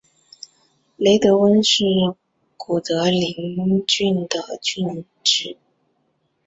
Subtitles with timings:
[0.97, 1.83] 雷德温是
[2.57, 3.11] 古德休
[3.85, 5.55] 郡的郡治。